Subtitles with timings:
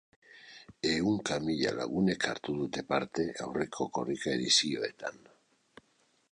[0.91, 5.25] Ehunka mila lagunek hartu dute parte aurreko Korrika edizioetan.